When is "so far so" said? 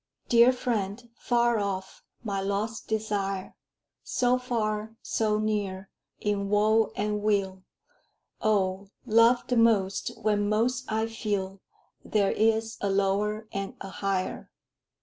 4.03-5.37